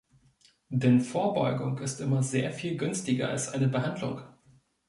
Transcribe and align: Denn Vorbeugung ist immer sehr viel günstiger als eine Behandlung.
Denn 0.71 0.99
Vorbeugung 1.01 1.77
ist 1.77 2.01
immer 2.01 2.23
sehr 2.23 2.51
viel 2.51 2.75
günstiger 2.75 3.29
als 3.29 3.49
eine 3.53 3.67
Behandlung. 3.67 4.21